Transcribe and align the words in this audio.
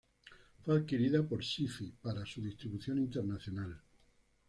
Fue 0.65 0.75
adquirida 0.75 1.21
por 1.21 1.45
Syfy 1.45 1.91
para 2.01 2.25
su 2.25 2.41
distribución 2.41 2.97
internacional. 2.97 3.79